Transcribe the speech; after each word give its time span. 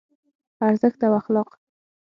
ارزښت 0.67 0.99
او 1.07 1.13
اخلاق 1.19 1.49